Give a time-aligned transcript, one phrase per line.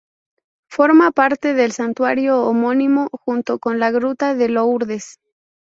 [0.67, 5.19] Forma parte del santuario homónimo junto con la Gruta de Lourdes.